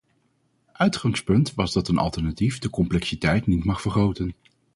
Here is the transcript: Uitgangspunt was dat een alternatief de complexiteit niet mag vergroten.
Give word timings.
Uitgangspunt 0.73 1.53
was 1.57 1.73
dat 1.73 1.87
een 1.87 1.97
alternatief 1.97 2.59
de 2.59 2.69
complexiteit 2.69 3.47
niet 3.47 3.63
mag 3.63 3.81
vergroten. 3.81 4.33